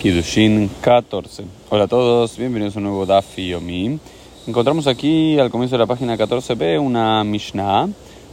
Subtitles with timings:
[0.00, 1.44] Kidushin 14.
[1.68, 3.98] Hola a todos, bienvenidos a un nuevo Daf Yomi.
[4.46, 7.86] Encontramos aquí al comienzo de la página 14b una Mishnah,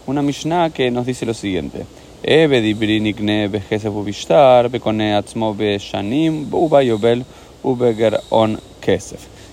[0.06, 1.86] una Mishnah que nos dice lo siguiente.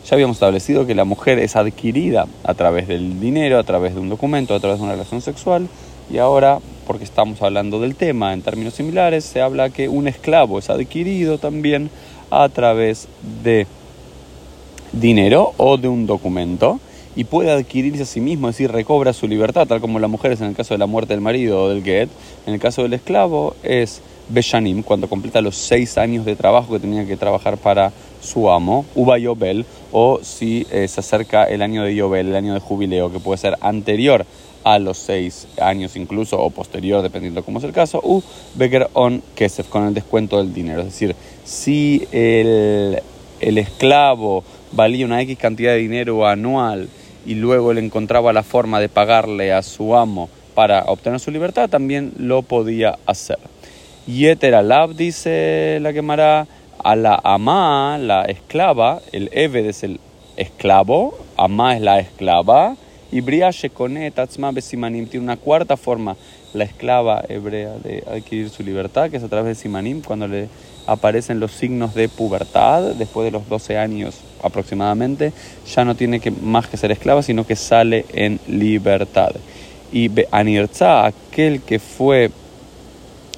[0.09, 4.01] Ya habíamos establecido que la mujer es adquirida a través del dinero, a través de
[4.01, 5.67] un documento, a través de una relación sexual,
[6.09, 10.59] y ahora porque estamos hablando del tema en términos similares, se habla que un esclavo
[10.59, 11.91] es adquirido también
[12.31, 13.09] a través
[13.43, 13.67] de
[14.93, 16.81] dinero o de un documento
[17.17, 20.33] y puede adquirirse a sí mismo, es decir, recobra su libertad, tal como la mujer
[20.33, 22.09] es en el caso de la muerte del marido o del get.
[22.47, 26.81] En el caso del esclavo es Beshanim, cuando completa los seis años de trabajo que
[26.81, 27.93] tenía que trabajar para
[28.25, 32.55] su amo, Uba Yobel, o si eh, se acerca el año de Yobel, el año
[32.55, 34.27] de jubileo, que puede ser anterior
[34.65, 38.23] a los seis años incluso o posterior, dependiendo de cómo es el caso, u
[38.55, 40.81] Becker on Kesef, con el descuento del dinero.
[40.81, 41.15] Es decir,
[41.45, 43.01] si el,
[43.41, 46.89] el esclavo valía una X cantidad de dinero anual
[47.27, 51.69] y luego él encontraba la forma de pagarle a su amo para obtener su libertad,
[51.69, 53.39] también lo podía hacer.
[54.07, 56.47] Yeter alab, dice la quemará,
[56.85, 59.99] a la ama, la esclava, el Eved es el
[60.37, 62.77] esclavo, ama es la esclava,
[63.11, 63.51] y Bria
[64.15, 66.17] Tatzma Besimanim tiene una cuarta forma,
[66.53, 70.49] la esclava hebrea de adquirir su libertad, que es a través de Simanim, cuando le
[70.87, 75.33] aparecen los signos de pubertad, después de los 12 años aproximadamente,
[75.75, 79.33] ya no tiene que, más que ser esclava, sino que sale en libertad.
[79.93, 82.31] Y Anirza, aquel que fue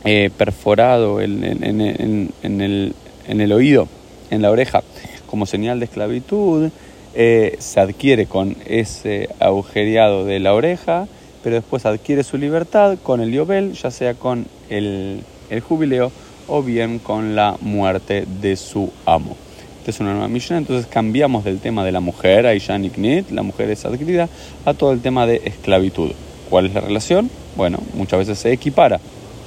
[0.04, 2.94] eh, perforado en, el,
[3.26, 3.88] en el oído,
[4.30, 4.82] en la oreja,
[5.26, 6.70] como señal de esclavitud,
[7.14, 11.08] eh, se adquiere con ese agujereado de la oreja,
[11.42, 15.22] pero después adquiere su libertad con el yobel, ya sea con el,
[15.66, 16.12] jubileo
[16.48, 19.36] o bien con la muerte de su amo.
[19.78, 23.42] Esta es una nueva misión, entonces cambiamos del tema de la mujer, Aishan Iknit, la
[23.42, 24.28] mujer es adquirida,
[24.64, 26.10] a todo el tema de esclavitud.
[26.50, 27.30] ¿Cuál es la relación?
[27.56, 29.00] Bueno, muchas veces se equipara,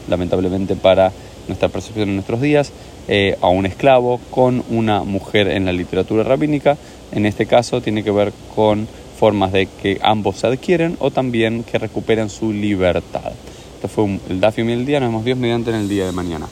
[0.07, 1.12] lamentablemente para
[1.47, 2.72] nuestra percepción en nuestros días,
[3.12, 6.78] eh, a un esclavo con una mujer en la literatura rabínica.
[7.12, 8.88] En este caso tiene que ver con
[9.20, 13.34] formas de que ambos se adquieren o también que recuperen su libertad.
[13.75, 16.48] Esto fue el Dafi del día, nos vemos Dios mediante en el día de mañana.